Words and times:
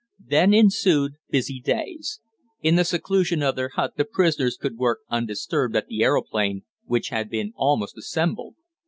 Then 0.25 0.51
ensued 0.51 1.11
busy 1.29 1.59
days. 1.59 2.21
In 2.63 2.75
the 2.75 2.83
seclusion 2.83 3.43
of 3.43 3.55
their 3.55 3.69
hut 3.75 3.97
the 3.97 4.03
prisoners 4.03 4.57
could 4.57 4.75
work 4.77 5.01
undisturbed 5.11 5.75
at 5.75 5.85
the 5.89 6.01
aeroplane, 6.01 6.63
which 6.85 7.09
had 7.09 7.29
been 7.29 7.53
almost 7.55 7.95
assembled. 7.99 8.55